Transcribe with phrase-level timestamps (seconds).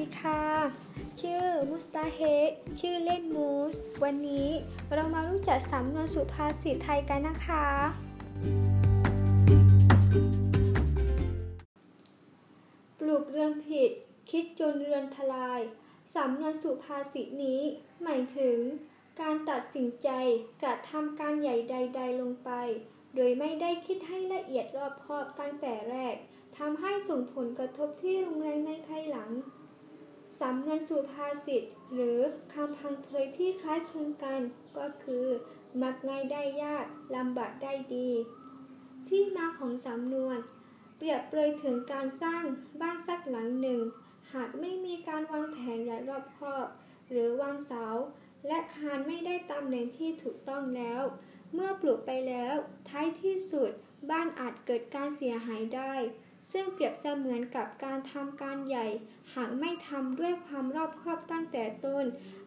[0.00, 0.42] ดีค่ะ
[1.20, 4.48] ชื่อมุสตาเฮกชื่อเล่นมูส วันนี้
[4.92, 7.66] เรามารู้จักสำนวนสุภาษิตไทยกันนะคะ
[12.98, 13.90] ปลูกเรือนผิด
[14.30, 15.60] คิดจนเรือนทลาย
[16.14, 17.60] สำนวนสุภาษิตนี้
[18.02, 18.58] หมายถึง
[19.20, 20.08] การตัดสินใจ
[20.62, 22.50] กระทำการใหญ่ใด ๆ ลงไป
[23.14, 26.16] โดยไม่ได้คิดให้ละเอียดรอบคอบตั้งแต่แรก
[26.58, 29.30] ทำให้ส่งผลกระทบที่รุนแรงในภายหลัง
[30.42, 31.62] สำนวนสุภาษิต
[31.94, 32.18] หรือ
[32.54, 34.40] คำพังเพยที่คล้ายคลึงกัน
[34.78, 35.26] ก็คือ
[35.82, 36.84] มักง่ายได้ยาก
[37.16, 38.10] ลำบากได้ดี
[39.08, 40.38] ที่มาของสำนวน
[40.96, 42.44] เปรียบเปรยถึงการสร้าง
[42.80, 43.80] บ้านสักหลังหนึ่ง
[44.32, 46.66] หากไม่มีการวางแผนอย่างรอบคอบ
[47.10, 47.86] หรือวางเสา
[48.46, 51.02] และคานไม่ได้ตำแหน่งที่ถูกต้องแล้ว
[51.52, 52.54] เมื่อปลูกไปแล้ว
[52.88, 53.70] ท้ายที่สุด
[54.10, 55.94] บ้านอาจเกิดการเสียหายได้
[56.52, 58.86] ซึ่งเปรียบเสมือนกับการทำการใหญ่
[59.34, 62.04] หากไม่ทำด้วยความรอบคอบตั้งแต่ต้น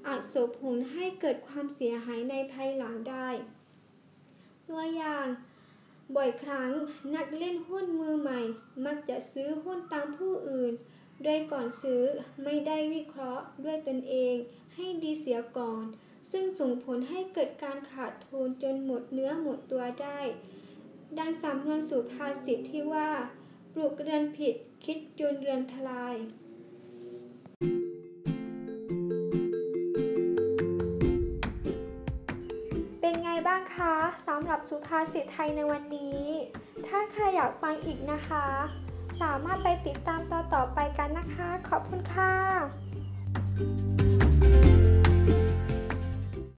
[0.08, 3.30] อาจส่งผลให้เกิดความเสียหายในภายหลังได้
[4.70, 5.28] ตัวอย่าง
[6.16, 6.72] บ่อยครั้ง
[7.16, 8.42] นักเล่นหุ้นมือใหม่
[8.86, 10.74] มักจะซื้อหุ้นตามผู้อื่น
[11.24, 12.04] โดยก่อนซื้อ
[12.44, 14.36] ไม่ได้วิเคราะห์ด้วยตนเอง
[14.76, 15.86] ให้ดีเสียก่อน
[16.32, 20.20] ซึ่งส่งผลให้เกิดการขาดทุนจนหมดเนื้อหมดตัวได้
[21.18, 23.10] ดังสำนวนสุภาษิตที่ว่า
[23.78, 26.16] ปลูกเรือนผิด คิดจนเรือนทลาย
[33.00, 33.96] เป็นไงบ้างคะ
[34.28, 36.22] สำหรับสุภาษิตไทยในวันนี้
[36.88, 38.46] ถ้าใครอยากฟังอีกนะคะ
[39.22, 42.34] สามารถไปติดตามต่อต่อไปกันนะคะ ขอบคุณค่ะ